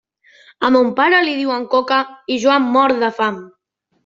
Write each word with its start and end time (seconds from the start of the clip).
A 0.67 0.71
mon 0.75 0.87
pare 0.99 1.19
li 1.27 1.35
diuen 1.41 1.67
Coca, 1.75 2.01
i 2.37 2.39
jo 2.47 2.55
em 2.55 2.67
mor 2.79 2.97
de 3.05 3.13
fam. 3.21 3.39